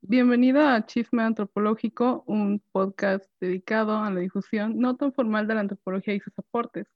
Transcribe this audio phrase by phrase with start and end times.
[0.00, 5.60] Bienvenida a Chisme Antropológico, un podcast dedicado a la difusión no tan formal de la
[5.60, 6.86] antropología y sus aportes.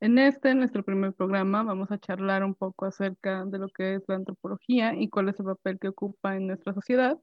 [0.00, 4.02] En este, nuestro primer programa, vamos a charlar un poco acerca de lo que es
[4.08, 7.16] la antropología y cuál es el papel que ocupa en nuestra sociedad.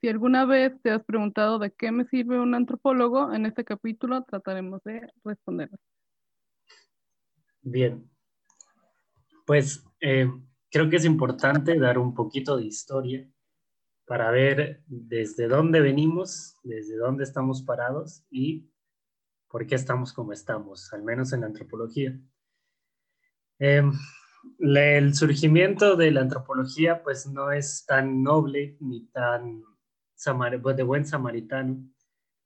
[0.00, 4.22] Si alguna vez te has preguntado de qué me sirve un antropólogo, en este capítulo
[4.22, 5.68] trataremos de responder.
[7.60, 8.08] Bien,
[9.44, 10.30] pues eh,
[10.70, 13.28] creo que es importante dar un poquito de historia
[14.12, 18.70] para ver desde dónde venimos, desde dónde estamos parados y
[19.48, 22.20] por qué estamos como estamos, al menos en la antropología.
[23.58, 23.90] Em,
[24.58, 29.62] el surgimiento de la antropología pues no es tan noble ni tan
[30.62, 31.82] pues, de buen samaritano,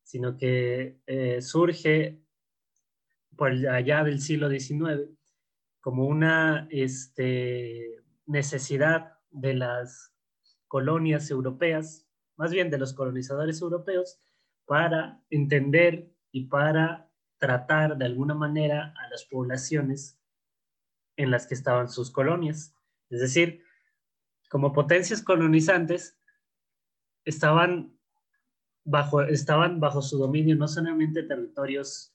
[0.05, 2.23] sino que eh, surge
[3.35, 5.11] por allá del siglo XIX
[5.81, 10.16] como una este, necesidad de las
[10.69, 14.21] colonias europeas, más bien de los colonizadores europeos,
[14.67, 20.19] para entender y para tratar de alguna manera a las poblaciones
[21.17, 22.75] en las que estaban sus colonias.
[23.11, 23.63] Es decir,
[24.51, 26.19] como potencias colonizantes,
[27.25, 27.99] estaban
[28.85, 32.15] bajo, estaban bajo su dominio no solamente territorios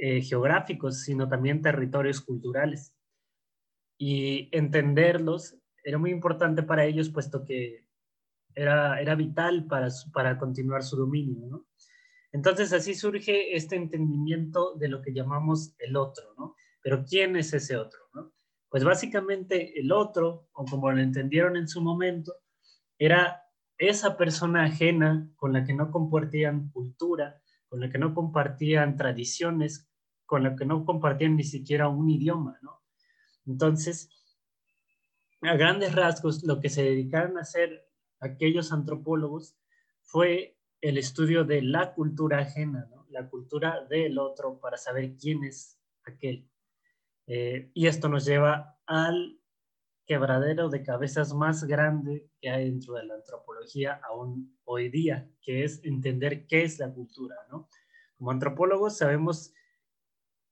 [0.00, 2.94] eh, geográficos, sino también territorios culturales.
[3.98, 7.85] Y entenderlos era muy importante para ellos, puesto que
[8.56, 11.66] era, era vital para, para continuar su dominio, ¿no?
[12.32, 16.56] Entonces así surge este entendimiento de lo que llamamos el otro, ¿no?
[16.82, 18.32] Pero ¿quién es ese otro, no?
[18.68, 22.34] Pues básicamente el otro, o como lo entendieron en su momento,
[22.98, 23.42] era
[23.78, 29.90] esa persona ajena con la que no compartían cultura, con la que no compartían tradiciones,
[30.24, 32.82] con la que no compartían ni siquiera un idioma, ¿no?
[33.46, 34.10] Entonces,
[35.42, 37.85] a grandes rasgos, lo que se dedicaron a hacer
[38.20, 39.56] aquellos antropólogos
[40.02, 45.78] fue el estudio de la cultura ajena, la cultura del otro, para saber quién es
[46.04, 46.48] aquel.
[47.26, 49.40] Eh, y esto nos lleva al
[50.06, 55.64] quebradero de cabezas más grande que hay dentro de la antropología aún hoy día, que
[55.64, 57.36] es entender qué es la cultura.
[58.16, 59.52] Como antropólogos sabemos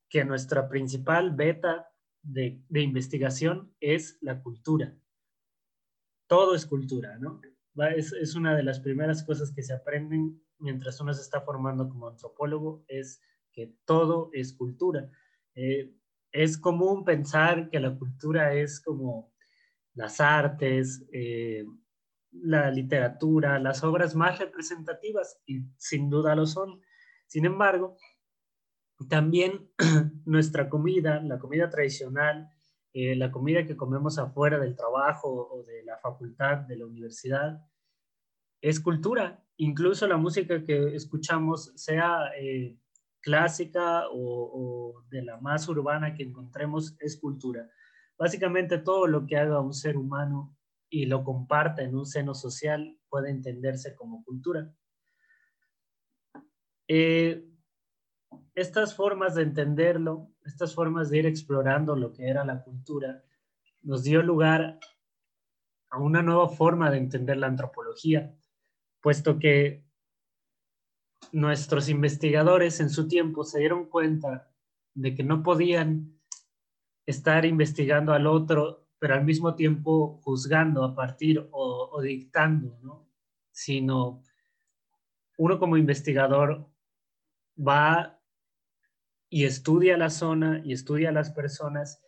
[0.08, 1.88] que nuestra principal beta
[2.22, 4.96] de, investigación es la cultura.
[6.26, 7.40] Todo es cultura, ¿no?
[7.96, 12.08] Es, una de las primeras cosas que se aprenden mientras uno se está formando como
[12.08, 13.20] antropólogo, es
[13.52, 15.10] que todo es cultura.
[15.54, 15.92] Eh,
[16.30, 19.32] es común pensar que la cultura es como
[19.94, 21.64] las artes, eh,
[22.30, 26.80] la literatura, las obras más representativas, y sin duda lo son.
[27.26, 27.96] Sin embargo,
[29.08, 29.70] también
[30.24, 32.50] nuestra comida, la comida tradicional,
[32.96, 37.60] eh, la comida que comemos afuera del trabajo o de la facultad, de la universidad,
[38.60, 39.44] es cultura.
[39.56, 42.78] Incluso la música que escuchamos, sea eh,
[43.20, 47.68] clásica o, de la más urbana que encontremos, es cultura.
[48.16, 50.56] Básicamente todo lo que haga un ser humano
[50.88, 54.72] y lo comparta en un seno social puede entenderse como cultura.
[56.86, 57.44] Eh,
[58.54, 63.22] estas formas de entenderlo, estas formas de ir explorando lo que era la cultura,
[63.82, 64.78] nos dio lugar
[65.90, 68.34] a una nueva forma de entender la antropología,
[69.00, 69.84] puesto que
[71.32, 74.50] nuestros investigadores en su tiempo se dieron cuenta
[74.94, 76.20] de que no podían
[77.06, 83.08] estar investigando al otro, pero al mismo tiempo juzgando a partir o, dictando, ¿no?
[83.50, 84.22] sino
[85.36, 86.66] uno como investigador
[87.56, 88.20] va
[89.34, 92.00] y estudia la zona y estudia las personas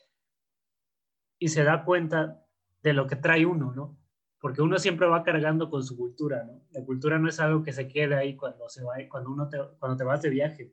[1.41, 2.47] y se da cuenta
[2.85, 3.99] de lo que trae uno, ¿no?
[4.41, 6.63] Porque uno siempre va cargando con su cultura, ¿no?
[6.71, 9.59] La cultura no es algo que se quede ahí cuando, se va, cuando, uno te,
[9.81, 10.73] cuando te vas de viaje,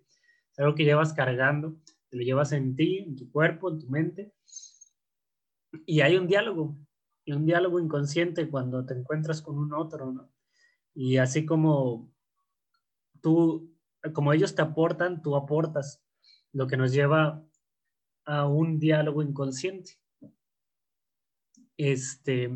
[0.52, 1.76] es algo que llevas cargando,
[2.08, 4.32] te lo llevas en ti, en tu cuerpo, en tu mente,
[5.88, 6.78] y hay un diálogo,
[7.26, 10.30] y un diálogo inconsciente cuando te encuentras con un otro, ¿no?
[10.94, 12.14] Y así como
[13.22, 13.76] tú,
[14.14, 16.03] como ellos te aportan, tú aportas
[16.54, 17.44] lo que nos lleva
[18.26, 20.00] a un diálogo inconsciente.
[21.76, 22.50] Este,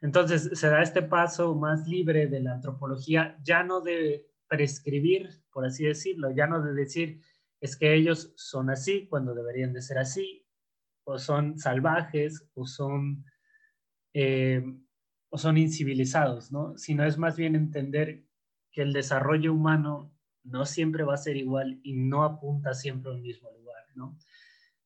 [0.00, 5.64] entonces se da este paso más libre de la antropología, ya no de prescribir, por
[5.64, 7.20] así decirlo, ya no de decir
[7.60, 10.46] es que ellos son así cuando deberían de ser así,
[11.04, 13.24] o son salvajes, o son,
[14.14, 14.62] eh,
[15.30, 16.76] o son incivilizados, ¿no?
[16.76, 18.24] Sino es más bien entender
[18.70, 20.12] que el desarrollo humano
[20.44, 24.16] no siempre va a ser igual y no apunta siempre al mismo lugar, ¿no?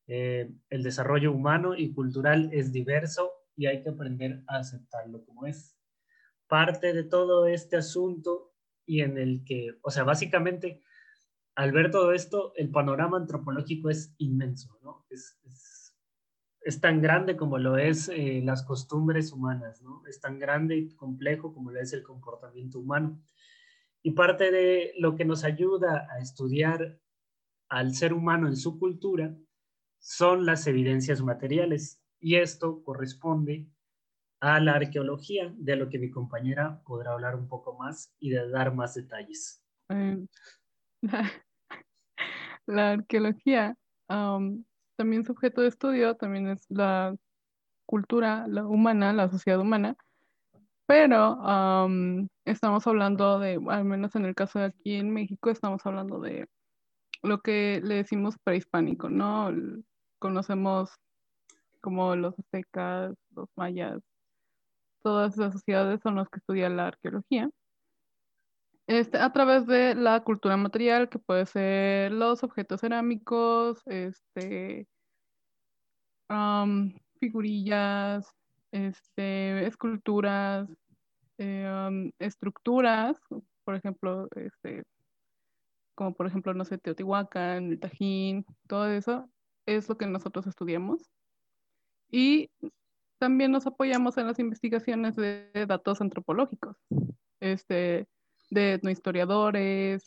[0.07, 5.47] Eh, el desarrollo humano y cultural es diverso y hay que aprender a aceptarlo como
[5.47, 5.77] es.
[6.49, 8.53] parte de todo este asunto
[8.85, 10.83] y en el que, o sea, básicamente,
[11.55, 15.07] al ver todo esto, el panorama antropológico es inmenso, ¿no?
[15.09, 15.39] Es,
[16.65, 20.03] es, tan grande como lo es eh, las costumbres humanas, ¿no?
[20.07, 23.19] Es tan grande y complejo como lo es el comportamiento humano.
[24.03, 26.99] Y parte de lo que nos ayuda a estudiar
[27.69, 29.35] al ser humano en su cultura
[29.99, 32.03] son las evidencias materiales.
[32.21, 33.69] Y esto corresponde
[34.41, 38.51] a la arqueología, de lo que mi compañera podrá hablar un poco más y de
[38.51, 39.63] dar más detalles.
[39.89, 40.27] Eh,
[42.67, 43.77] la, arqueología,
[44.09, 47.15] también su objeto de estudio, también es la
[47.87, 49.97] cultura la humana, la sociedad humana,
[50.87, 51.39] pero
[52.45, 56.49] estamos hablando de, al menos en el caso de aquí en México, estamos hablando de
[57.23, 59.51] lo que le decimos prehispánico, ¿no?
[60.19, 60.91] Conocemos
[61.81, 64.01] como los aztecas, los mayas,
[65.03, 67.51] todas las sociedades son las que estudian la arqueología.
[68.87, 74.89] Este, a través de la cultura material, que puede ser los objetos cerámicos, este,
[77.21, 78.27] figurillas,
[78.73, 80.69] este, esculturas,
[81.39, 83.17] eh, estructuras,
[83.65, 84.85] por ejemplo, este,
[85.95, 89.29] como por ejemplo, no sé, Teotihuacán, Tajín, todo eso
[89.67, 91.09] es lo que nosotros estudiamos.
[92.11, 92.51] Y
[93.19, 96.77] también nos apoyamos en las investigaciones de datos antropológicos,
[97.41, 98.09] este,
[98.51, 100.05] de etnohistoriadores,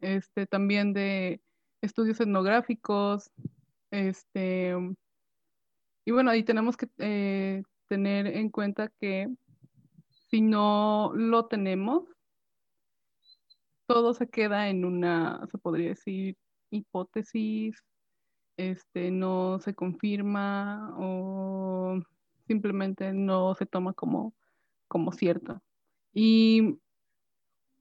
[0.00, 1.40] este, también de
[1.80, 3.30] estudios etnográficos,
[3.90, 4.74] este,
[6.04, 7.62] y bueno, ahí tenemos que eh,
[7.92, 9.28] tener en cuenta que
[10.30, 12.08] si no lo tenemos,
[13.86, 16.38] todo se queda en una, se podría decir,
[16.70, 17.84] hipótesis,
[18.56, 22.00] este, no se confirma o
[22.46, 24.32] simplemente no se toma como,
[24.88, 25.60] como cierto.
[26.14, 26.78] Y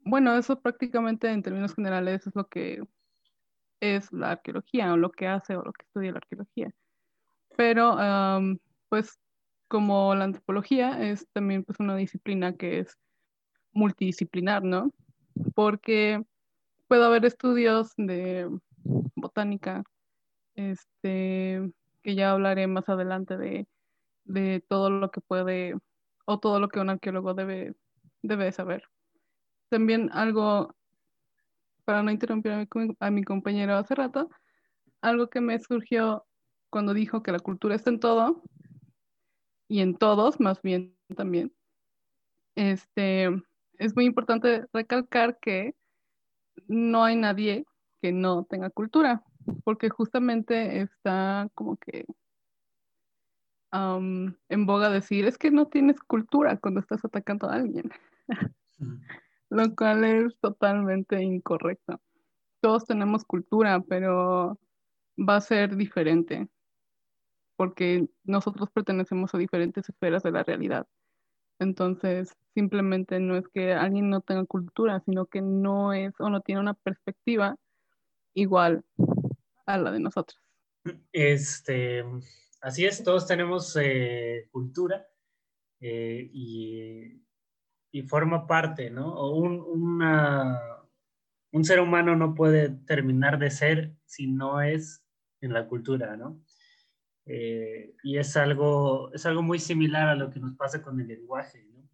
[0.03, 2.83] bueno, eso prácticamente en términos generales es lo que
[3.79, 6.69] es la arqueología o lo que hace o lo que estudia la arqueología.
[7.55, 7.95] Pero
[8.89, 9.17] pues
[9.71, 12.97] como la antropología es también pues una disciplina que es
[13.71, 14.91] multidisciplinar, ¿no?
[15.55, 16.21] Porque
[16.89, 18.49] puede haber estudios de
[19.15, 19.83] botánica,
[20.55, 21.71] este,
[22.03, 23.65] que ya hablaré más adelante de
[24.25, 25.75] de todo lo que puede
[26.25, 27.75] o todo lo que un arqueólogo debe,
[28.21, 28.83] debe saber.
[29.69, 30.75] También algo,
[31.85, 32.67] para no interrumpir
[32.99, 34.29] a mi, compañero hace rato,
[35.01, 36.25] algo que me surgió
[36.69, 38.43] cuando dijo que la cultura está en todo
[39.71, 41.53] y en todos, más bien también.
[42.55, 43.29] Este,
[43.77, 45.75] es muy importante recalcar que
[46.67, 47.65] no hay nadie
[48.01, 49.23] que no tenga cultura,
[49.63, 52.05] porque justamente está como que
[53.71, 57.89] en boga decir, es que no tienes cultura cuando estás atacando a alguien,
[59.49, 62.01] lo cual es totalmente incorrecto.
[62.59, 64.59] Todos tenemos cultura, pero
[65.17, 66.49] va a ser diferente,
[67.61, 70.87] porque nosotros pertenecemos a diferentes esferas de la realidad.
[71.59, 76.41] Entonces, simplemente no es que alguien no tenga cultura, sino que no es o no
[76.41, 77.55] tiene una perspectiva
[78.33, 78.83] igual
[79.67, 80.41] a la de nosotros.
[81.11, 82.03] Este,
[82.61, 85.05] Así es, todos tenemos eh, cultura
[85.81, 87.21] eh, y,
[88.07, 89.29] forma parte, ¿no?
[89.29, 90.01] Un,
[91.51, 95.05] un ser humano no puede terminar de ser si no es
[95.41, 96.41] en la cultura, ¿no?
[97.33, 101.07] Eh, y es algo, es algo muy similar a lo que nos pasa con el
[101.07, 101.89] lenguaje, ¿no?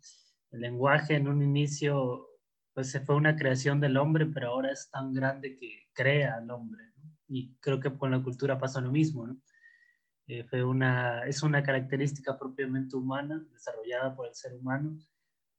[0.49, 2.27] El lenguaje en un inicio,
[2.73, 6.49] pues se fue una creación del hombre, pero ahora es tan grande que crea al
[6.49, 7.15] hombre, ¿no?
[7.27, 9.39] Y creo que con la cultura pasa lo mismo, ¿no?
[10.25, 14.97] Eh, fue una, es una característica propiamente humana, desarrollada por el ser humano,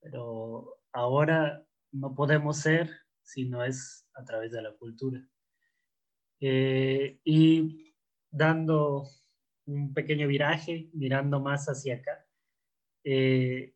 [0.01, 2.91] pero ahora no podemos ser
[3.23, 5.25] si no es a través de la cultura.
[6.41, 7.95] Eh, y
[8.29, 9.05] dando
[9.69, 12.27] un pequeño viraje, mirando más hacia acá,
[13.05, 13.75] eh,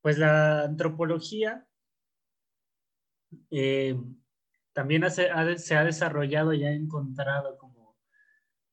[0.00, 1.66] pues la antropología
[4.72, 7.96] también se ha desarrollado y ha encontrado como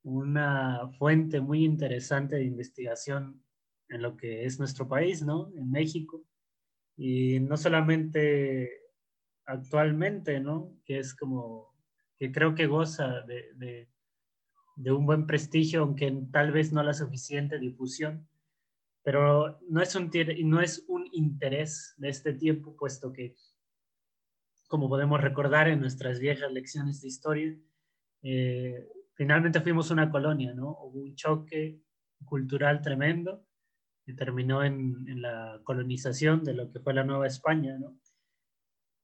[0.03, 3.43] una fuente muy interesante de investigación
[3.89, 5.51] en lo que es nuestro país, ¿no?
[5.55, 6.23] En México.
[6.95, 8.69] Y no solamente
[9.45, 10.77] actualmente, ¿no?
[10.85, 11.75] Que es como,
[12.17, 13.89] que creo que goza de,
[14.87, 18.27] un buen prestigio, aunque tal vez no la suficiente difusión,
[19.03, 20.11] pero no es un,
[20.45, 23.35] no es un interés de este tiempo, puesto que,
[24.67, 27.57] como podemos recordar en nuestras viejas lecciones de historia,
[28.21, 30.77] eh, finalmente fuimos una colonia, ¿no?
[30.81, 31.81] Hubo un choque
[32.25, 33.45] cultural tremendo
[34.05, 37.97] que terminó en, en, la colonización de lo que fue la Nueva España, ¿no?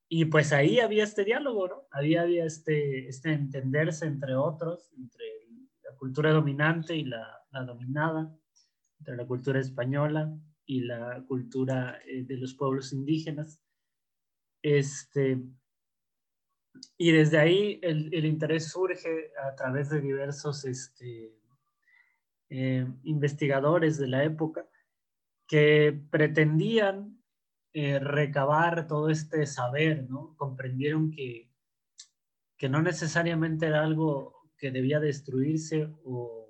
[0.07, 1.87] Y pues ahí había este diálogo, ¿no?
[1.91, 5.34] Había, había este, este entenderse entre otros, entre
[5.97, 8.33] cultura dominante y la, dominada,
[8.99, 10.33] entre la cultura española
[10.65, 13.61] y la cultura eh, de los pueblos indígenas.
[14.61, 15.41] Este,
[16.97, 21.33] y desde ahí el, el, interés surge a través de diversos este,
[22.49, 24.67] eh, investigadores de la época
[25.47, 27.21] que pretendían
[27.73, 30.35] eh, recabar todo este saber, ¿no?
[30.37, 31.51] Comprendieron que,
[32.57, 36.45] que no necesariamente era algo que debía destruirse o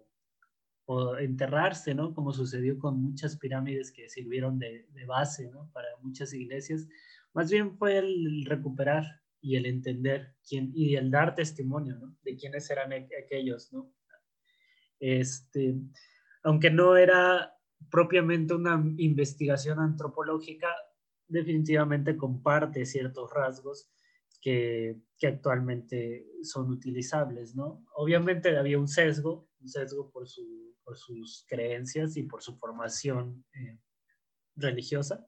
[1.19, 2.13] enterrarse, ¿no?
[2.13, 5.49] Como sucedió con muchas pirámides que sirvieron de, base.
[5.73, 6.87] Para muchas iglesias.
[7.33, 9.03] Más bien fue el recuperar
[9.41, 12.15] y el entender quién, y el dar testimonio.
[12.23, 13.91] De quiénes eran aquellos, ¿no?
[14.99, 15.75] Este,
[16.43, 17.53] aunque no era
[17.91, 20.69] propiamente una investigación antropológica,
[21.27, 23.89] definitivamente comparte ciertos rasgos
[24.41, 27.85] que, que, actualmente son utilizables, ¿no?
[27.95, 33.43] Obviamente había un sesgo, un sesgo por su por sus creencias y por su formación
[33.53, 33.77] eh,
[34.55, 35.25] religiosa.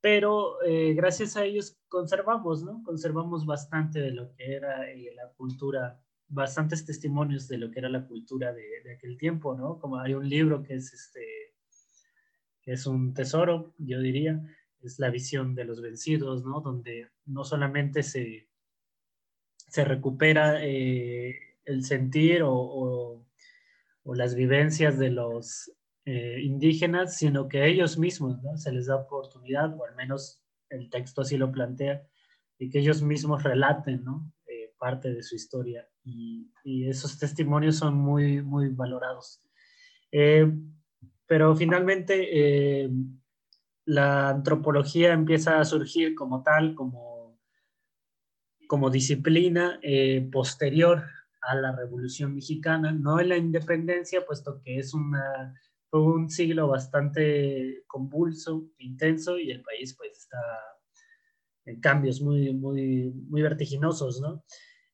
[0.00, 2.82] Pero eh, gracias a ellos conservamos, ¿no?
[2.84, 5.98] Conservamos bastante de lo que era eh, la cultura,
[6.28, 9.78] bastantes testimonios de lo que era la cultura de, de, aquel tiempo, ¿no?
[9.78, 11.54] Como hay un libro que es, este,
[12.60, 14.42] que es un tesoro, yo diría,
[14.84, 16.60] es la visión de los vencidos, ¿no?
[16.60, 18.48] Donde no solamente se,
[19.68, 23.24] se recupera el sentir o, o
[24.04, 25.72] o las vivencias de los
[26.04, 28.56] eh, indígenas, sino que ellos mismos ¿no?
[28.56, 32.06] se les da oportunidad, o al menos el texto así lo plantea,
[32.58, 34.30] y que ellos mismos relaten ¿no?
[34.46, 35.88] eh, parte de su historia.
[36.04, 39.42] Y, y, esos testimonios son muy, muy valorados.
[40.12, 40.52] Eh,
[41.26, 42.90] pero finalmente
[43.86, 47.38] la antropología empieza a surgir como tal, como,
[48.66, 49.80] como disciplina
[50.32, 51.04] posterior
[51.42, 54.92] a la Revolución Mexicana, no en la independencia, puesto que es
[55.90, 60.38] fue un siglo bastante convulso, intenso, y el país pues está
[61.66, 64.44] en cambios muy, muy, muy vertiginosos, ¿no?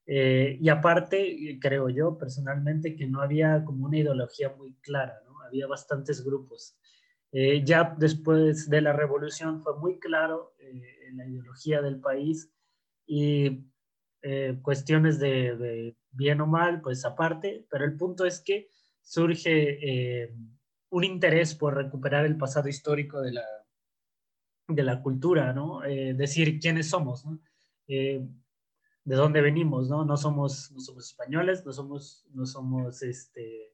[0.07, 5.41] Eh, y aparte, creo yo personalmente que no había como una ideología muy clara, ¿no?
[5.43, 6.77] Había bastantes grupos.
[7.33, 12.53] Eh, ya después de la revolución fue muy claro eh, la ideología del país
[13.07, 13.65] y
[14.23, 18.69] eh, cuestiones de, de, bien o mal, pues aparte, pero el punto es que
[19.01, 20.35] surge eh,
[20.91, 23.45] un interés por recuperar el pasado histórico de la,
[24.69, 25.85] de la cultura, ¿no?
[25.85, 27.41] Eh, decir quiénes somos, ¿no?
[27.89, 28.27] Eh,
[29.05, 30.05] de dónde venimos, ¿no?
[30.05, 33.73] No somos, no somos españoles, no somos, no somos este,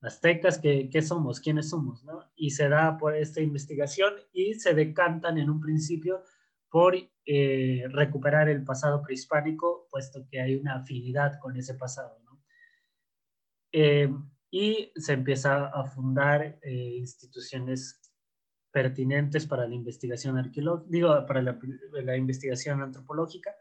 [0.00, 1.40] aztecas, ¿qué, ¿qué somos?
[1.40, 2.04] ¿Quiénes somos?
[2.04, 2.30] ¿no?
[2.36, 6.22] Y se da por esta investigación y se decantan en un principio
[6.68, 12.18] por eh, recuperar el pasado prehispánico, puesto que hay una afinidad con ese pasado.
[12.24, 12.42] ¿no?
[13.72, 14.08] Eh,
[14.50, 18.00] y se empieza a fundar eh, instituciones
[18.70, 21.58] pertinentes para la investigación arqueológica, digo, para la,
[21.92, 23.54] la, investigación antropológica,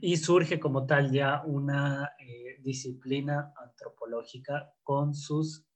[0.00, 5.66] y surge como tal ya una eh, disciplina antropológica con sus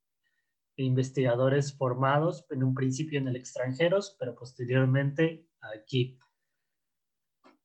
[0.75, 6.17] investigadores formados en un principio en el extranjero, pero posteriormente aquí.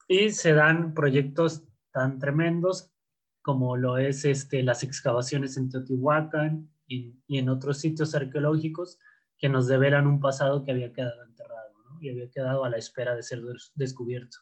[0.08, 2.92] Y se dan proyectos tan tremendos
[3.40, 8.98] como lo es este, las excavaciones en Teotihuacán y, y, en otros sitios arqueológicos
[9.38, 12.00] que nos develan un pasado que había quedado enterrado ¿no?
[12.00, 13.42] y había quedado a la espera de ser
[13.74, 14.38] descubierto.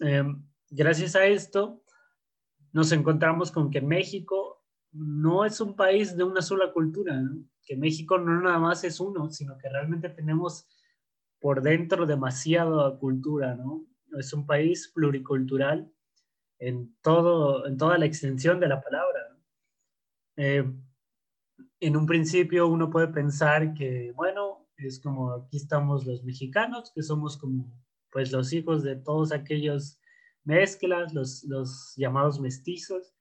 [0.00, 0.24] Eh,
[0.70, 1.82] gracias a esto,
[2.72, 7.44] nos encontramos con que México no es un país de una sola cultura, ¿no?
[7.64, 10.66] que México no nada más es uno, sino que realmente tenemos
[11.38, 13.86] por dentro demasiada cultura, ¿no?
[14.18, 15.88] Es un país pluricultural
[16.58, 19.20] en, todo, en toda la extensión de la palabra.
[20.36, 20.64] Eh,
[21.78, 27.02] en un principio uno puede pensar que, bueno, es como aquí estamos los mexicanos, que
[27.04, 27.72] somos como
[28.10, 29.99] pues los hijos de todos aquellos
[30.44, 33.14] mezclas, los, los llamados mestizos,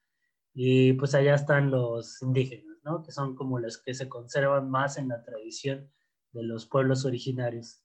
[0.54, 3.04] y pues allá están los indígenas, ¿no?
[3.04, 5.90] Que son como los que se conservan más en la tradición
[6.32, 7.84] de los pueblos originarios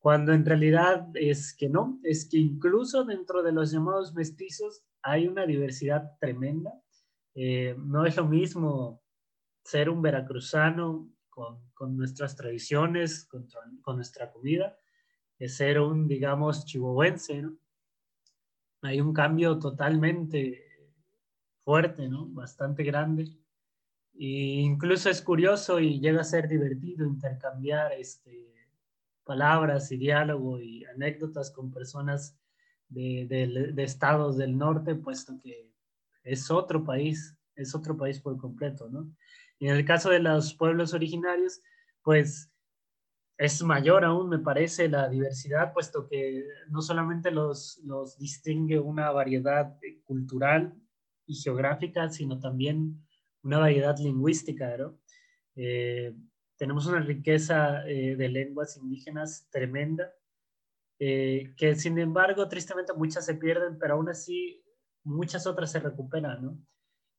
[0.00, 5.28] cuando en realidad es que no, es que incluso dentro de los llamados mestizos hay
[5.28, 6.72] una diversidad tremenda.
[7.34, 9.02] Eh, no es lo mismo
[9.62, 13.46] ser un veracruzano con, con nuestras tradiciones, con,
[13.82, 14.74] con, nuestra comida,
[15.36, 17.58] que ser un, digamos, chihuahuense, ¿no?
[18.82, 20.64] Hay un cambio totalmente
[21.58, 22.26] fuerte, ¿no?
[22.26, 23.36] Bastante grande.
[24.12, 28.50] Y incluso es curioso y llega a ser divertido intercambiar este,
[29.24, 32.36] palabras y diálogo y anécdotas con personas
[32.88, 33.26] de,
[33.72, 35.70] de, estados del norte, puesto que
[36.24, 39.08] es otro país, es otro país por completo, ¿no?
[39.58, 41.60] Y en el caso de los pueblos originarios,
[42.02, 42.50] pues
[43.40, 49.10] es mayor aún, me parece, la diversidad, puesto que no solamente los, los distingue una
[49.12, 50.74] variedad cultural
[51.24, 53.02] y geográfica, sino también
[53.42, 54.76] una variedad lingüística.
[55.56, 56.14] Eh,
[56.58, 60.12] tenemos una riqueza eh, de lenguas indígenas tremenda,
[60.98, 64.62] eh, que sin embargo, tristemente muchas se pierden, pero aún así
[65.02, 66.58] muchas otras se recuperan, ¿no?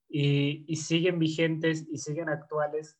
[0.07, 2.99] Y, y siguen vigentes y siguen actuales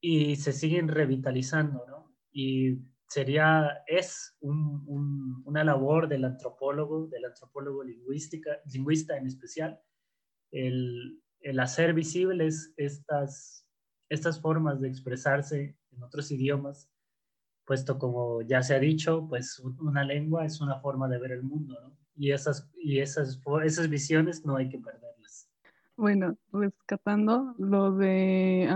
[0.00, 2.11] y se siguen revitalizando, ¿no?
[2.32, 9.80] Y sería, es un, una labor del antropólogo, del antropólogo lingüística, lingüista en especial,
[10.50, 13.66] el, el hacer visibles estas,
[14.08, 16.90] estas formas de expresarse en otros idiomas,
[17.66, 21.42] puesto como ya se ha dicho, pues una lengua es una forma de ver el
[21.42, 21.96] mundo, ¿no?
[22.14, 25.48] Y esas, y esas, esas visiones no hay que perderlas.
[25.96, 28.68] Bueno, rescatando lo de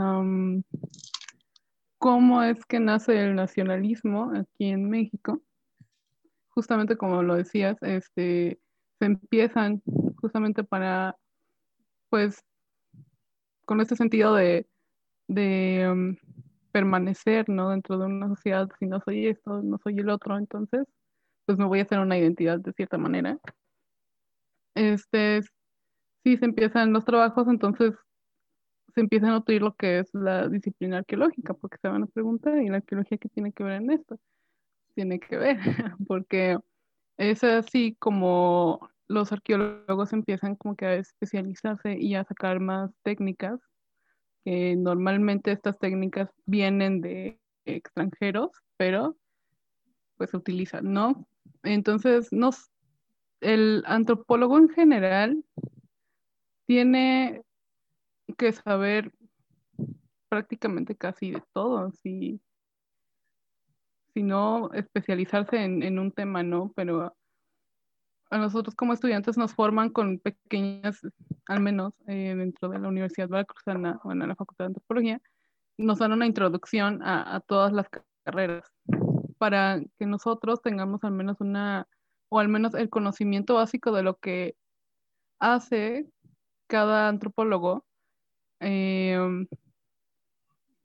[2.06, 5.42] cómo es que nace el nacionalismo aquí en México,
[6.50, 8.60] justamente como lo decías, este,
[9.00, 9.82] se empiezan
[10.20, 11.16] justamente para,
[12.08, 12.44] pues,
[13.64, 14.68] con este sentido de,
[15.90, 16.14] um,
[16.70, 17.70] permanecer, ¿no?
[17.70, 20.86] Dentro de una sociedad, si no soy esto, no soy el otro, entonces,
[21.44, 23.36] pues me voy a hacer una identidad de cierta manera.
[24.76, 25.42] Este,
[26.22, 27.94] si se empiezan los trabajos, entonces
[28.96, 32.62] se empieza a nutrir lo que es la disciplina arqueológica, porque se van a preguntar,
[32.62, 34.18] ¿y la arqueología qué tiene que ver en esto?
[34.94, 35.58] Tiene que ver,
[36.08, 36.58] porque
[37.18, 43.60] es así como los arqueólogos empiezan como que a especializarse y a sacar más técnicas,
[44.46, 49.14] que normalmente estas técnicas vienen de extranjeros, pero
[50.16, 51.28] pues se utilizan, ¿no?
[51.64, 52.70] Entonces, nos,
[53.42, 55.44] el antropólogo en general
[56.64, 57.42] tiene
[58.34, 59.12] que saber
[60.28, 62.40] prácticamente casi de todo, si,
[64.12, 66.72] si no especializarse en, en un tema, ¿no?
[66.74, 67.14] Pero
[68.30, 71.00] a nosotros como estudiantes nos forman con pequeñas,
[71.46, 75.20] al menos eh, dentro de la Universidad Veracruzana o en la Facultad de Antropología,
[75.78, 77.88] nos dan una introducción a, a, todas las
[78.24, 78.72] carreras
[79.38, 81.86] para que nosotros tengamos al menos una,
[82.28, 84.56] o al menos el conocimiento básico de lo que
[85.38, 86.06] hace
[86.66, 87.84] cada antropólogo
[88.60, 89.46] em,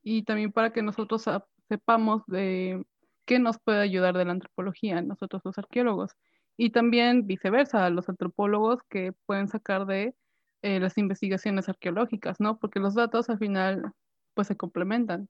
[0.04, 1.26] y también para que nosotros
[1.70, 2.84] sepamos de
[3.26, 6.12] qué nos puede ayudar de la antropología, nosotros los arqueólogos
[6.58, 10.16] y también viceversa, los antropólogos que pueden sacar de
[10.62, 12.60] eh, las investigaciones arqueológicas, ¿no?
[12.60, 13.94] Porque los datos al final
[14.34, 15.28] pues se complementan.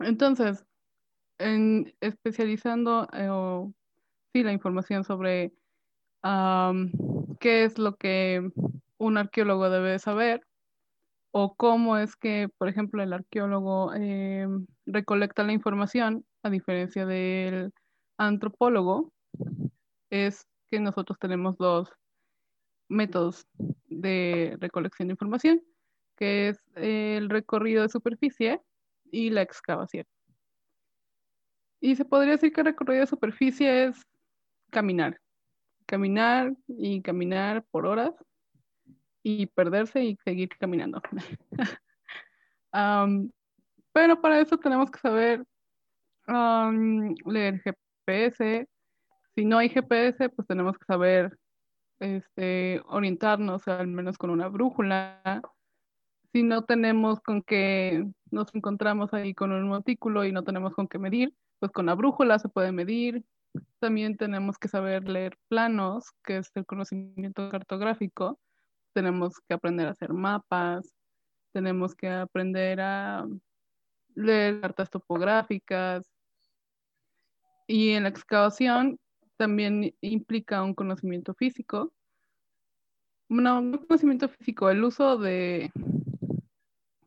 [0.00, 0.64] Entonces,
[1.38, 3.72] en especializando eh,
[4.32, 5.52] sí, la información sobre
[7.38, 8.50] qué es lo que
[8.98, 10.44] un arqueólogo debe saber
[11.38, 17.74] o cómo es que, por ejemplo, el arqueólogo em, recolecta la información a diferencia del
[18.16, 19.12] antropólogo,
[20.08, 21.92] es que nosotros tenemos dos
[22.88, 23.46] métodos
[23.84, 25.62] de recolección de información,
[26.16, 28.62] que es el recorrido de superficie
[29.10, 30.06] y la excavación.
[31.82, 34.06] Y se podría decir que el recorrido de superficie es
[34.70, 35.20] caminar,
[35.84, 38.14] caminar y caminar por horas
[39.28, 41.02] y perderse y seguir caminando.
[43.92, 45.44] pero para eso tenemos que saber
[47.24, 48.68] leer GPS,
[49.34, 51.36] si no hay GPS, pues tenemos que saber
[51.98, 55.20] este, orientarnos al menos con una brújula.
[56.32, 60.86] Si no tenemos con qué nos encontramos ahí con un montículo y no tenemos con
[60.86, 63.24] qué medir, pues con la brújula se puede medir.
[63.80, 68.38] También tenemos que saber leer planos, que es el conocimiento cartográfico.
[68.96, 70.90] Tenemos que aprender a hacer mapas.
[71.52, 73.26] Tenemos que aprender a
[74.14, 76.10] leer cartas topográficas.
[77.66, 78.98] Y en la excavación
[79.36, 81.92] también implica un conocimiento físico.
[83.28, 85.70] No, un conocimiento físico, el uso de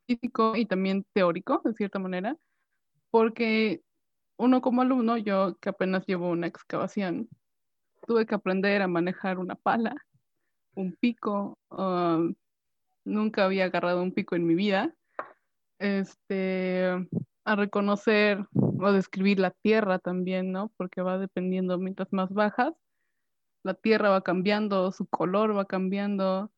[0.06, 2.38] físico y también teórico, de cierta manera,
[3.10, 3.82] porque
[4.38, 7.30] uno como alumno, yo que apenas llevo una excavación,
[8.06, 9.96] tuve que aprender a manejar una pala,
[10.80, 12.34] un pico, um,
[13.06, 14.96] nunca había agarrado un pico en mi vida,
[15.80, 17.08] este,
[17.46, 20.72] a reconocer o describir la tierra también, ¿no?
[20.78, 22.74] Porque va dependiendo, mientras más bajas,
[23.64, 26.52] la tierra va cambiando, su color va cambiando.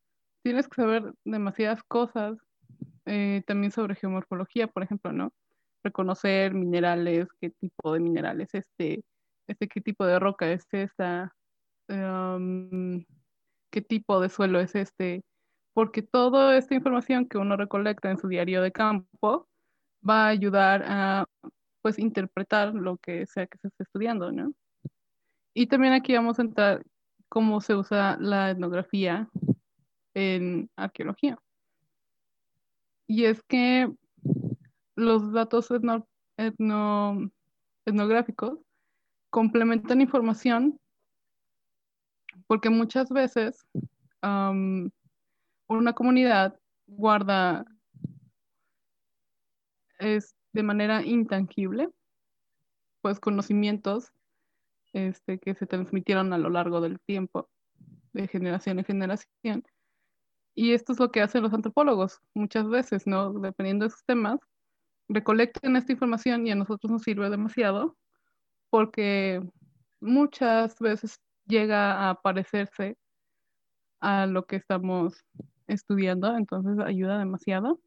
[0.44, 2.38] Tienes que saber demasiadas cosas
[3.06, 5.34] eh, también sobre geomorfología, por ejemplo, ¿no?
[5.84, 9.04] Reconocer minerales, qué tipo de minerales, este,
[9.48, 11.34] este, qué tipo de roca es esta,
[11.88, 13.04] em,
[13.72, 15.24] qué tipo de suelo es este,
[15.74, 19.48] porque toda esta información que uno recolecta en su diario de campo
[20.08, 21.26] va a ayudar a,
[21.82, 24.54] pues, interpretar lo que sea que se esté estudiando, ¿no?
[25.54, 26.84] Y también aquí vamos a entrar
[27.30, 29.30] cómo se usa la etnografía
[30.14, 31.38] en arqueología.
[33.08, 33.90] Y es que
[34.96, 35.70] los datos
[37.86, 38.60] etnográficos
[39.30, 40.78] complementan información
[42.52, 43.66] porque muchas veces
[44.22, 47.64] una comunidad guarda
[50.00, 51.88] es de manera intangible
[53.00, 54.12] pues conocimientos
[54.92, 57.48] este, que se transmitieron a lo largo del tiempo,
[58.12, 59.64] de generación en generación,
[60.54, 63.32] y esto es lo que hacen los antropólogos muchas veces, ¿no?
[63.32, 64.42] Dependiendo de sus temas,
[65.08, 67.96] recolectan esta información y a nosotros nos sirve demasiado
[68.70, 69.42] porque
[70.02, 71.18] muchas veces
[71.52, 72.98] llega a parecerse
[74.00, 75.24] a lo que estamos
[75.68, 77.80] estudiando, entonces ayuda demasiado.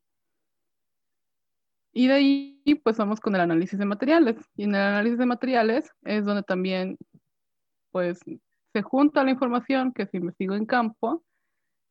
[1.92, 4.37] Y de ahí pues vamos con el análisis de materiales.
[4.57, 6.96] Y en el análisis de materiales es donde también
[7.90, 8.20] pues
[8.72, 11.24] se junta la información que se investigó en campo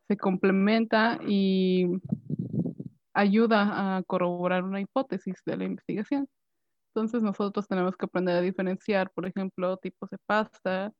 [0.07, 1.87] se complementa y
[3.13, 6.27] ayuda a corroborar una hipótesis de la investigación.
[6.89, 10.91] Entonces nosotros tenemos que aprender a diferenciar, por ejemplo, tipos de pasta,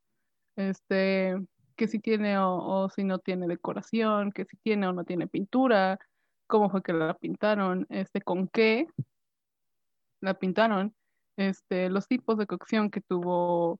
[0.56, 1.36] este,
[1.76, 6.00] que si tiene o, si no tiene decoración, que si tiene o no tiene pintura,
[6.48, 8.88] cómo fue que la pintaron, este, con qué
[10.22, 10.96] la pintaron,
[11.38, 13.80] este, los tipos de cocción que tuvo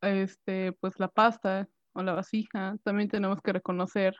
[0.00, 4.16] este, pues la pasta, o la vasija, también tenemos que reconocer,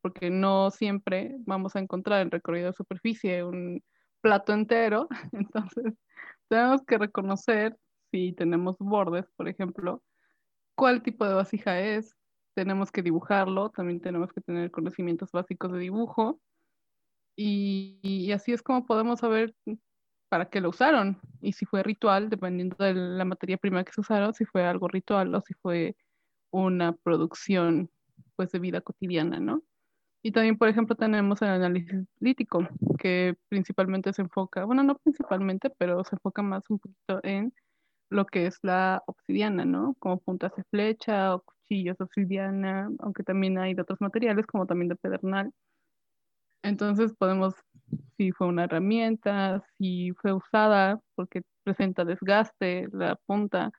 [0.00, 3.82] porque no siempre vamos a encontrar en recorrido de superficie un
[4.20, 5.94] plato entero, entonces
[6.48, 7.76] tenemos que reconocer
[8.10, 10.02] si tenemos bordes, por ejemplo,
[10.82, 12.16] cuál tipo de vasija es,
[12.56, 16.40] tenemos que dibujarlo, también tenemos que tener conocimientos básicos de dibujo,
[17.36, 19.54] y, y así es como podemos saber
[20.28, 21.20] para qué lo usaron.
[21.40, 24.88] Y si fue ritual, dependiendo de la materia prima que se usaron, si fue algo
[24.88, 25.94] ritual o si fue
[26.50, 27.88] una producción
[28.34, 29.62] pues de vida cotidiana, ¿no?
[30.20, 32.66] Y también, por ejemplo, tenemos el análisis lítico,
[32.98, 37.54] que principalmente se enfoca, bueno, no principalmente, pero se enfoca más un poquito en
[38.12, 39.94] lo que es la obsidiana, ¿no?
[39.98, 44.88] Como puntas de flecha o cuchillos obsidiana, aunque también hay de otros materiales, como también
[44.88, 45.52] de pedernal.
[46.62, 47.54] Entonces podemos,
[48.16, 53.72] si fue una herramienta, si fue usada porque presenta desgaste la punta,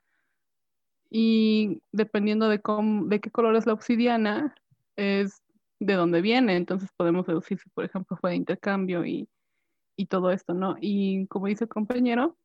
[1.16, 4.56] y dependiendo de, cómo, de qué color es la obsidiana,
[4.96, 5.44] es
[5.80, 6.56] de dónde viene.
[6.56, 9.30] Entonces podemos deducir si, por ejemplo, fue de intercambio y,
[9.96, 10.76] y todo esto, ¿no?
[10.82, 12.36] Y como dice el compañero,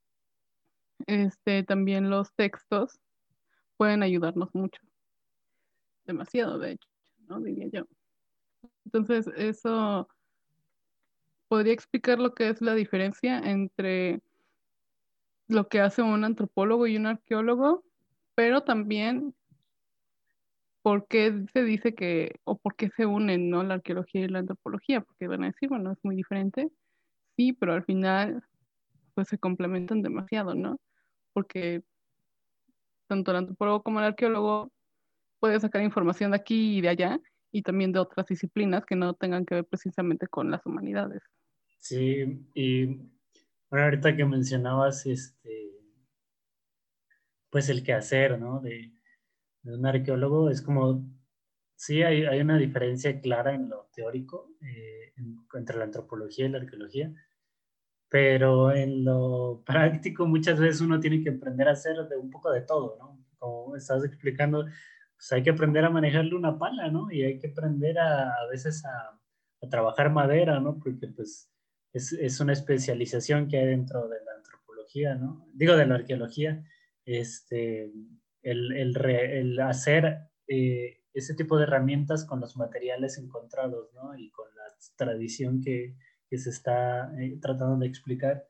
[1.07, 3.01] este, también los textos
[3.77, 4.81] pueden ayudarnos mucho.
[6.07, 6.89] Demasiado, de hecho,
[7.29, 7.41] ¿no?
[7.41, 7.87] Diría yo.
[8.85, 10.09] Entonces, eso
[11.49, 14.21] podría explicar lo que es la diferencia entre
[15.47, 17.85] lo que hace un antropólogo y un arqueólogo
[18.39, 19.35] pero también
[20.83, 23.65] por qué se dice que, o por qué se unen, ¿no?
[23.65, 26.71] La arqueología y la antropología, porque van a decir, bueno, es muy diferente,
[27.35, 28.45] sí, pero al final,
[29.15, 30.79] pues se complementan demasiado, ¿no?
[31.38, 31.85] Porque
[33.07, 34.72] tanto el antropólogo como el arqueólogo
[35.38, 37.20] puede sacar información de aquí y de allá,
[37.53, 41.22] y también de otras disciplinas que no tengan que ver precisamente con las humanidades.
[41.79, 42.87] Sí, y
[43.70, 45.70] bueno, ahorita que mencionabas este,
[47.48, 48.59] pues el quehacer, ¿no?
[48.61, 48.90] De,
[49.62, 51.09] un arqueólogo es como,
[51.77, 55.14] sí, hay, hay, una diferencia clara en lo teórico eh,
[55.55, 57.14] entre la antropología y la arqueología,
[58.09, 62.51] pero en lo práctico muchas veces uno tiene que aprender a hacer de un poco
[62.51, 63.25] de todo, ¿no?
[63.38, 67.11] Como estás explicando, pues hay que aprender a manejarle una pala, ¿no?
[67.11, 69.18] Y hay que aprender a, a veces a,
[69.62, 70.79] a trabajar madera, ¿no?
[70.79, 71.51] Porque pues
[71.92, 75.47] es, es, una especialización que hay dentro de la antropología, ¿no?
[75.53, 76.64] Digo, de la arqueología
[77.05, 77.92] este,
[78.42, 84.16] el, el, el hacer eh, ese tipo de herramientas con los materiales encontrados, ¿no?
[84.16, 84.64] Y con la
[84.97, 85.94] tradición que,
[86.29, 88.47] que se está eh, tratando de explicar.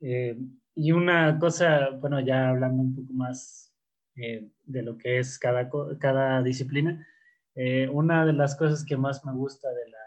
[0.00, 0.38] Eh,
[0.74, 3.72] y una cosa, bueno, ya hablando un poco más
[4.14, 7.06] de lo que es cada, cada disciplina,
[7.92, 9.98] una de las cosas que más me gusta de la,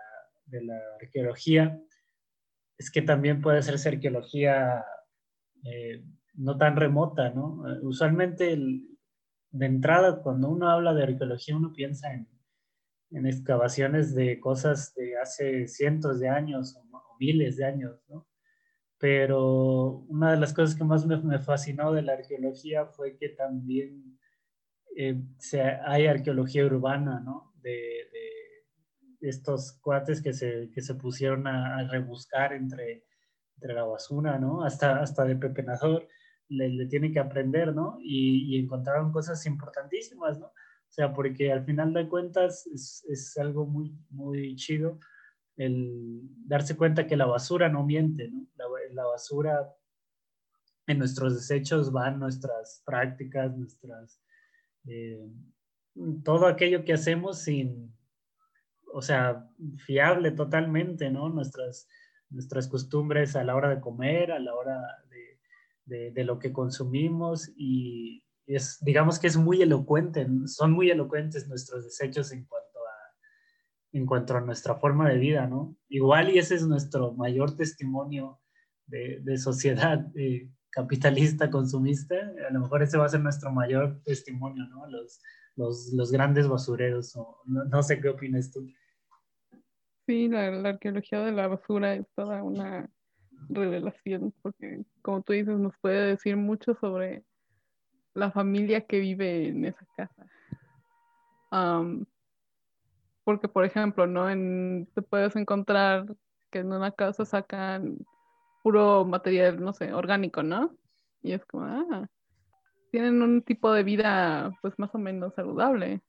[0.46, 1.80] de la arqueología
[2.76, 4.84] es que también puede hacerse arqueología
[6.40, 7.70] no tan remota, ¿no?
[7.70, 8.58] Eh, usualmente
[9.52, 12.28] de entrada cuando uno habla de arqueología uno piensa en,
[13.12, 18.28] en excavaciones de cosas de hace cientos de años o, miles de años, ¿no?
[18.98, 24.18] Pero una de las cosas que más me, fascinó de la arqueología fue que también
[24.96, 25.22] eh,
[25.86, 27.54] hay arqueología urbana, ¿no?
[27.62, 28.08] De,
[29.22, 33.06] estos cuates que se, que se pusieron a, rebuscar entre,
[33.56, 34.64] entre la basura, ¿no?
[34.64, 36.08] Hasta, hasta de pepenador
[36.48, 37.98] le, le tiene que aprender, ¿no?
[38.02, 40.54] Y, y encontraron cosas importantísimas, ¿no?
[40.90, 45.00] O sea, porque al final de cuentas es, es algo muy, muy chido
[45.56, 48.48] el darse cuenta que la basura no miente, ¿no?
[48.56, 49.76] La, la basura
[50.88, 54.22] en nuestros desechos van nuestras prácticas, nuestras...
[54.88, 55.30] Eh,
[56.24, 57.94] todo aquello que hacemos sin,
[58.94, 59.48] o sea,
[59.86, 61.28] fiable totalmente, ¿no?
[61.28, 61.90] Nuestras,
[62.30, 65.40] nuestras costumbres a la hora de comer, a la hora de,
[65.86, 68.24] de, de lo que consumimos y,
[68.56, 72.94] es, digamos que es muy elocuente, son muy elocuentes nuestros desechos en cuanto a,
[73.94, 75.76] en cuanto a nuestra forma de vida, ¿no?
[75.88, 78.40] Igual y ese es nuestro mayor testimonio
[78.88, 82.16] de, de sociedad eh, capitalista, consumista,
[82.48, 84.88] a lo mejor ese va a ser nuestro mayor testimonio, ¿no?
[84.88, 85.22] Los,
[85.56, 88.68] los, los grandes basureros, o, no, sé qué opinas tú.
[90.08, 92.90] Sí, la, la arqueología de la basura es toda una
[93.50, 97.24] revelación, porque como tú dices, nos puede decir mucho sobre
[98.14, 100.26] la familia que vive en esa casa.
[103.24, 104.30] porque, por ejemplo, ¿no?
[104.30, 106.06] En, te puedes encontrar
[106.52, 108.00] que en una casa sacan
[108.64, 110.76] puro material, no sé, orgánico, ¿no?
[111.22, 112.08] Y es como, ah,
[112.92, 116.02] tienen un tipo de vida, pues más o menos saludable.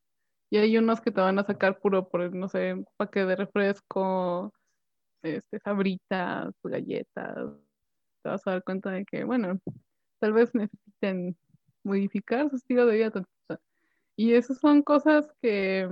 [0.51, 4.53] Y hay unos que te van a sacar puro, por, no sé, paquete de refresco,
[5.23, 7.37] este, sabritas, galletas.
[8.23, 9.61] Te vas a dar cuenta de que, bueno,
[10.19, 11.37] tal vez necesiten
[11.83, 13.25] modificar su estilo de vida.
[14.16, 15.88] Y esas son cosas que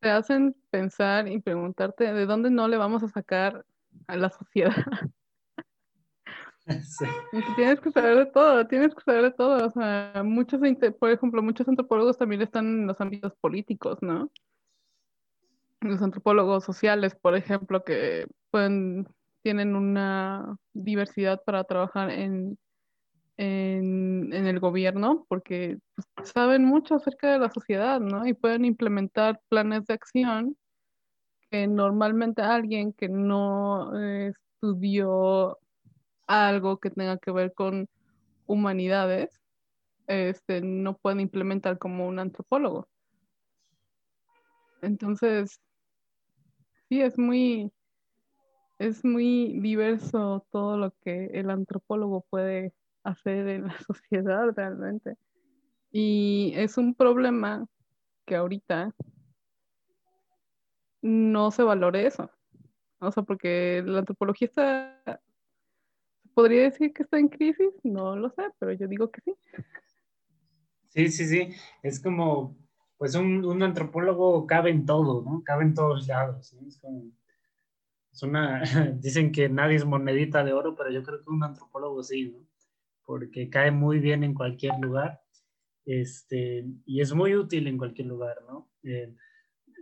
[0.00, 3.64] te hacen pensar y preguntarte de dónde no le vamos a sacar
[4.06, 4.74] a la sociedad.
[7.56, 9.66] Tienes que saber de todo, tienes que saber de todo.
[9.66, 10.60] O sea, muchos,
[10.98, 14.30] por ejemplo, muchos antropólogos también están en los ámbitos políticos, ¿no?
[15.80, 19.08] Los antropólogos sociales, por ejemplo, que pueden,
[19.42, 22.58] tienen una diversidad para trabajar en
[23.40, 28.26] en, el gobierno porque pues, saben mucho acerca de la sociedad, ¿no?
[28.26, 30.56] Y pueden implementar planes de acción
[31.50, 35.58] que normalmente alguien que no estudió
[36.26, 37.88] algo que tenga que ver con
[38.46, 39.40] humanidades,
[40.06, 42.88] este, no puede implementar como un antropólogo.
[44.82, 45.60] Entonces,
[46.88, 47.72] sí, es muy,
[48.78, 55.16] es muy diverso todo lo que el antropólogo puede hacer en la sociedad realmente.
[55.92, 57.66] Y es un problema
[58.24, 58.94] que ahorita
[61.02, 62.30] no se valore eso.
[63.00, 65.20] O sea, porque la antropología está,
[66.34, 67.72] ¿podría decir que está en crisis?
[67.82, 69.34] No lo sé, pero yo digo que sí.
[70.88, 71.54] Sí, sí, sí.
[71.82, 72.56] Es como,
[72.98, 75.42] pues un, antropólogo cabe en todo, ¿no?
[75.44, 76.54] Cabe en todos lados.
[78.12, 78.62] Es una,
[79.00, 82.49] dicen que nadie es monedita de oro, pero yo creo que un antropólogo sí, ¿no?
[83.10, 85.20] Porque cae muy bien en cualquier lugar
[85.84, 88.70] este, y es muy útil en cualquier lugar, ¿no?
[88.84, 89.16] Eh,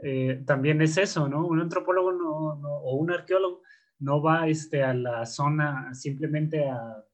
[0.03, 1.47] eh, también es eso, ¿no?
[1.47, 3.61] Un antropólogo no, no, o un arqueólogo
[3.99, 7.05] no va este, a la zona simplemente a,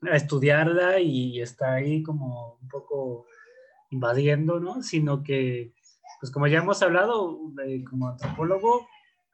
[0.00, 3.26] a estudiarla y está ahí como un poco
[3.90, 4.82] invadiendo, ¿no?
[4.82, 5.74] Sino que,
[6.20, 8.86] pues como ya hemos hablado, eh, como antropólogo,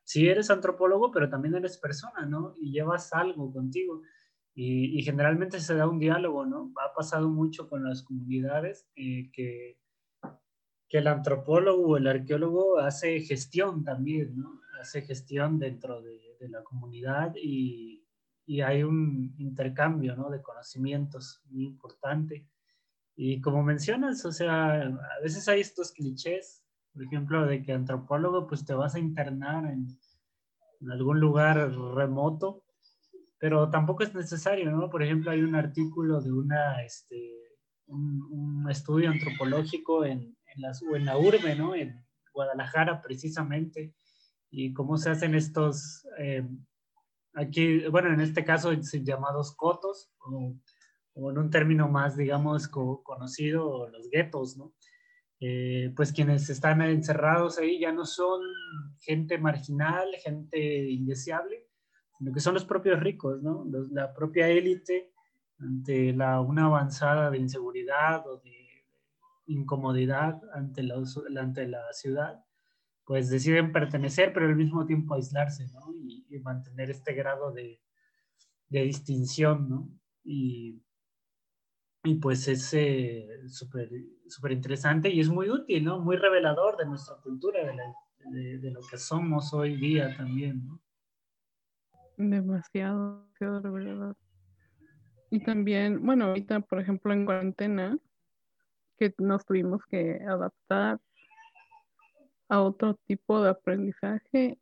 [0.03, 2.57] sí eres antropólogo, pero también eres persona, ¿no?
[2.61, 4.03] Y llevas algo contigo.
[4.55, 6.73] Y, generalmente se da un diálogo, ¿no?
[6.85, 9.79] Ha pasado mucho con las comunidades eh, que,
[10.89, 14.61] que el antropólogo o el arqueólogo hace gestión también, ¿no?
[14.81, 18.07] Hace gestión dentro de, de la comunidad y,
[18.45, 20.29] y, hay un intercambio, ¿no?
[20.29, 22.47] De conocimientos muy importante.
[23.17, 26.63] Y como mencionas, o sea, a veces hay estos clichés,
[26.93, 29.87] por ejemplo, de que antropólogo, pues te vas a internar en,
[30.81, 31.57] en algún lugar
[31.95, 32.65] remoto
[33.43, 34.89] pero tampoco es necesario, ¿no?
[34.89, 37.41] Por ejemplo, hay un artículo de una, este,
[37.89, 41.75] un, estudio antropológico en, en, en la urbe, ¿no?
[41.75, 43.97] En Guadalajara, precisamente,
[44.49, 46.47] y cómo se hacen estos, eh,
[47.35, 50.55] aquí, bueno, en este caso, llamados cotos, o,
[51.29, 54.73] en un término más, digamos, conocido, los guetos, ¿no?
[55.41, 58.41] Eh, pues quienes están encerrados ahí ya no son
[59.01, 61.72] gente marginal, gente indeseable,
[62.23, 63.67] lo que son los propios ricos, ¿no?
[63.91, 65.13] la propia élite
[65.59, 68.63] ante la, una avanzada de inseguridad o de,
[69.47, 71.03] incomodidad ante la,
[71.41, 72.45] ante la ciudad,
[73.05, 75.93] pues deciden pertenecer, pero al mismo tiempo aislarse, ¿no?
[75.95, 77.81] Y, mantener este grado de,
[78.69, 79.89] de distinción, ¿no?
[80.25, 80.83] Y,
[82.05, 86.01] y pues es eh, súper interesante y es muy útil, ¿no?
[86.01, 87.61] Muy revelador de nuestra cultura,
[88.31, 90.81] de, de, lo que somos hoy día también, ¿no?
[92.31, 94.17] Demasiado, demasiado revelador.
[95.31, 97.99] Y también, bueno, ahorita, por ejemplo, en cuarentena,
[98.99, 101.01] que nos tuvimos que adaptar
[102.49, 104.59] a otro tipo de aprendizaje,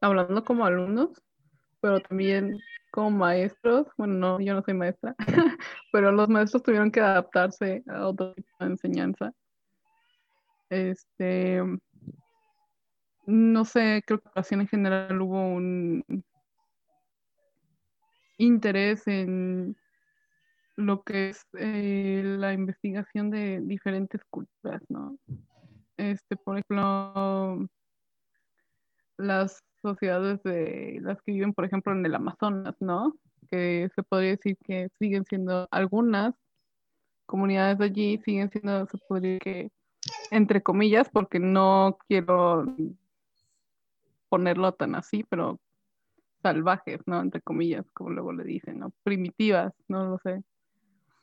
[0.00, 1.10] hablando como alumnos,
[1.80, 2.58] pero también
[2.92, 3.88] como maestros.
[3.98, 5.14] Bueno, no, yo no soy maestra,
[5.92, 9.34] pero los maestros tuvieron que adaptarse a otro tipo de enseñanza.
[10.70, 11.60] Este,
[13.26, 16.04] no sé, creo que en general hubo un
[18.38, 19.76] interés en
[20.76, 25.16] lo que es eh, la investigación de diferentes culturas, ¿no?
[25.96, 27.68] Este, por ejemplo,
[29.18, 33.14] las sociedades de las que viven, por ejemplo, en el Amazonas, ¿no?
[33.50, 36.34] Que se podría decir que siguen siendo algunas
[37.26, 39.70] comunidades de allí, siguen siendo, se podría que,
[40.30, 42.64] entre comillas, porque no quiero
[44.28, 45.60] ponerlo tan así, pero
[46.42, 47.20] salvajes, ¿no?
[47.20, 48.92] Entre comillas, como luego le dicen, ¿no?
[49.02, 50.42] Primitivas, no lo sé.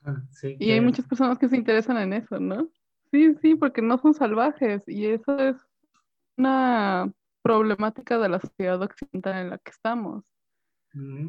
[0.04, 2.70] Ah, y hay muchas personas que se interesan en eso, ¿no?
[3.12, 5.58] Sí, sí, porque no son salvajes y eso es
[6.38, 10.24] una problemática de la sociedad occidental en la que estamos.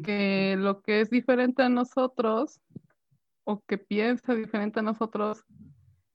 [0.03, 2.59] Que lo que es diferente a nosotros
[3.43, 5.45] o que piensa diferente a nosotros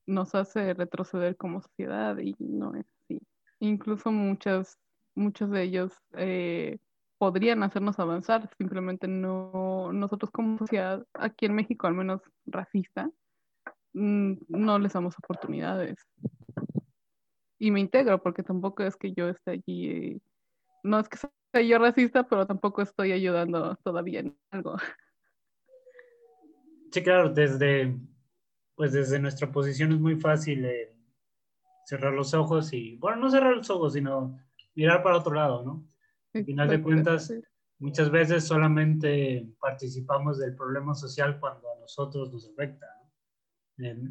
[0.06, 3.20] nos hace retroceder como sociedad y no es así.
[3.60, 4.78] Incluso muchas,
[5.14, 6.78] muchos de ellos eh,
[7.18, 13.10] podrían hacernos avanzar, simplemente no, nosotros como sociedad, aquí en México al menos racista,
[13.94, 15.96] mm, no les damos oportunidades.
[17.58, 20.20] Y me integro porque tampoco es que yo esté allí,
[20.82, 24.76] no es que sea yo racista, pero tampoco estoy ayudando todavía en algo.
[26.92, 27.96] Sí, claro, desde,
[28.74, 30.94] pues desde nuestra posición es muy fácil eh,
[31.86, 34.38] cerrar los ojos y, bueno, no cerrar los ojos, sino
[34.74, 35.84] mirar para otro lado, ¿no?
[36.38, 37.32] Al final de cuentas,
[37.78, 42.86] muchas veces solamente participamos del problema social cuando a nosotros nos afecta.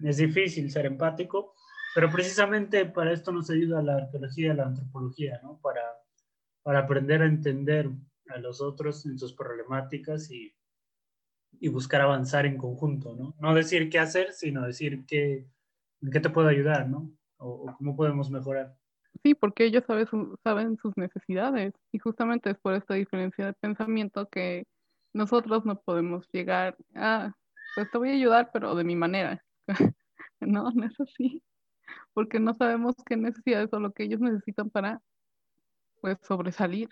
[0.04, 1.56] Es difícil ser empático,
[1.94, 5.60] pero precisamente para esto nos ayuda la arqueología la antropología, ¿no?
[5.62, 5.82] Para,
[6.64, 7.90] para aprender a entender
[8.30, 10.56] a los otros en sus problemáticas y,
[11.60, 13.36] y buscar avanzar en conjunto, ¿no?
[13.40, 15.48] No decir qué hacer, sino decir qué,
[16.02, 17.12] en qué te puedo ayudar, ¿no?
[17.38, 18.76] o cómo podemos mejorar.
[19.24, 20.08] Sí, porque ellos saben,
[20.44, 24.66] saben sus necesidades y justamente es por esta diferencia de pensamiento que
[25.14, 27.34] nosotros no podemos llegar a,
[27.76, 29.44] pues te voy a ayudar, pero de mi manera.
[30.42, 31.42] no, no es así,
[32.14, 35.02] porque no sabemos qué necesidades o lo que ellos necesitan para,
[36.02, 36.90] pues, sobresalir.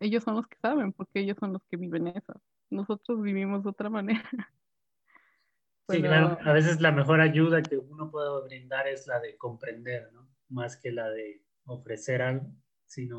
[0.00, 2.40] Ellos son los que saben, porque ellos son los que viven eso.
[2.70, 4.28] Nosotros vivimos de otra manera.
[5.88, 10.10] Sí, claro, a veces la mejor ayuda que uno puede brindar es la de comprender,
[10.12, 10.26] ¿no?
[10.48, 12.46] Más que la de ofrecer algo,
[12.86, 13.18] sino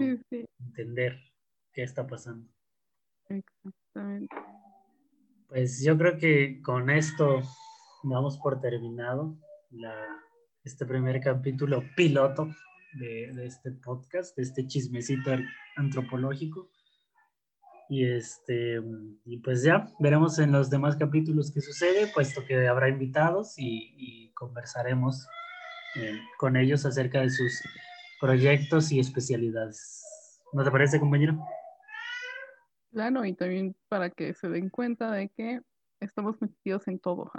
[0.59, 1.19] entender
[1.73, 2.49] qué está pasando.
[3.29, 4.35] Exactamente.
[5.47, 7.41] Pues yo creo que con esto
[8.03, 9.37] damos por terminado
[9.69, 9.93] la,
[10.63, 12.49] este primer capítulo piloto
[12.93, 15.31] de, de, este podcast, de este chismecito
[15.75, 16.69] antropológico.
[17.89, 18.81] Y, este,
[19.23, 23.93] y pues ya veremos en los demás capítulos qué sucede, puesto que habrá invitados y,
[23.95, 25.25] y conversaremos
[25.95, 27.61] eh, con ellos acerca de sus
[28.19, 30.03] proyectos y especialidades.
[30.53, 31.37] ¿No te parece, compañero?
[32.91, 35.61] Claro, y también para que se den cuenta de que
[35.99, 37.31] estamos metidos en todo.